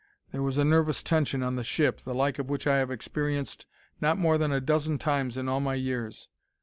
There 0.31 0.41
was 0.41 0.57
a 0.57 0.65
nervous 0.65 1.03
tension 1.03 1.43
on 1.43 1.57
the 1.57 1.63
ship, 1.63 1.99
the 2.01 2.15
like 2.15 2.39
of 2.39 2.49
which 2.49 2.65
I 2.65 2.77
have 2.79 2.89
experienced 2.89 3.67
not 4.01 4.17
more 4.17 4.39
than 4.39 4.51
a 4.51 4.59
dozen 4.59 4.97
times 4.97 5.37
in 5.37 5.47
all 5.47 5.59
my 5.59 5.75
years. 5.75 6.27